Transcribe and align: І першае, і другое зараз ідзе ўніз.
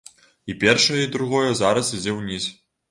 І 0.51 0.55
першае, 0.63 0.97
і 1.03 1.11
другое 1.17 1.47
зараз 1.63 1.95
ідзе 2.01 2.19
ўніз. 2.21 2.53